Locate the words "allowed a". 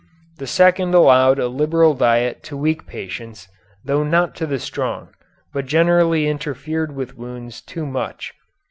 0.95-1.47